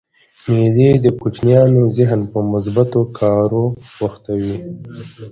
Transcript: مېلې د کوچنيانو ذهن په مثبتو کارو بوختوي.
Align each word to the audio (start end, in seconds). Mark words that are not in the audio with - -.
مېلې 0.49 0.89
د 1.03 1.05
کوچنيانو 1.21 1.81
ذهن 1.97 2.21
په 2.31 2.39
مثبتو 2.51 3.01
کارو 3.19 3.65
بوختوي. 3.95 4.57